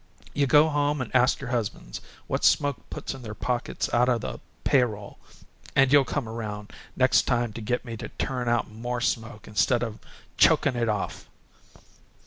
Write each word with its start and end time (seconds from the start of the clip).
You 0.33 0.47
go 0.47 0.67
home 0.67 0.99
and 0.99 1.15
ask 1.15 1.39
your 1.41 1.51
husbands 1.51 2.01
what 2.25 2.43
smoke 2.43 2.89
puts 2.89 3.13
in 3.13 3.21
their 3.21 3.35
pockets 3.35 3.87
out 3.93 4.09
o' 4.09 4.17
the 4.17 4.39
pay 4.63 4.81
roll 4.81 5.19
and 5.75 5.93
you'll 5.93 6.05
come 6.05 6.27
around 6.27 6.73
next 6.95 7.27
time 7.27 7.53
to 7.53 7.61
get 7.61 7.85
me 7.85 7.95
to 7.97 8.09
turn 8.17 8.49
out 8.49 8.67
more 8.67 8.99
smoke 8.99 9.47
instead 9.47 9.83
o' 9.83 9.99
chokin' 10.37 10.75
it 10.75 10.89
off!" 10.89 11.27